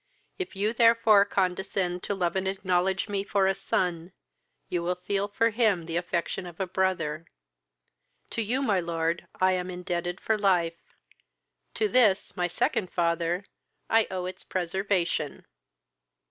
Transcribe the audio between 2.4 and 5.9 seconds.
acknowledge me for a son, you will feel for him